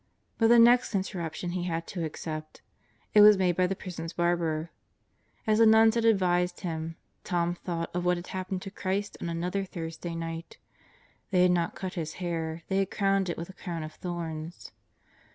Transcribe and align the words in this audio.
But 0.39 0.47
the 0.47 0.57
next 0.57 0.95
interruption 0.95 1.51
he 1.51 1.65
had 1.65 1.85
to 1.89 2.03
accept. 2.03 2.63
It 3.13 3.21
was 3.21 3.37
made 3.37 3.55
by 3.55 3.67
the 3.67 3.75
Prison's 3.75 4.13
barber. 4.13 4.71
As 5.45 5.59
the 5.59 5.65
nuns 5.67 5.93
had 5.93 6.05
advised 6.05 6.61
him, 6.61 6.95
Tom 7.23 7.53
thought 7.53 7.91
of 7.95 8.03
what 8.03 8.17
had 8.17 8.25
happened 8.25 8.63
to 8.63 8.71
Christ 8.71 9.15
on 9.21 9.29
another 9.29 9.63
Thursday 9.63 10.15
night. 10.15 10.57
They 11.29 11.43
had 11.43 11.51
not 11.51 11.75
cut 11.75 11.93
His 11.93 12.13
hair, 12.13 12.63
they 12.67 12.77
had 12.77 12.89
crowned 12.89 13.29
it 13.29 13.37
with 13.37 13.49
a 13.49 13.53
crown 13.53 13.83
of 13.83 13.93
thorns. 13.93 14.71